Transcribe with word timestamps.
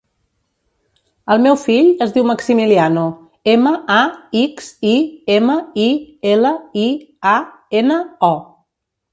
El 1.33 1.41
meu 1.43 1.57
fill 1.63 1.89
es 2.05 2.15
diu 2.15 2.25
Maximiliano: 2.29 3.03
ema, 3.55 3.75
a, 3.97 3.99
ics, 4.45 4.71
i, 4.95 4.97
ema, 5.37 5.59
i, 5.85 5.89
ela, 6.33 6.57
i, 6.89 6.91
a, 7.35 7.39
ena, 7.83 8.01
o. 8.33 8.35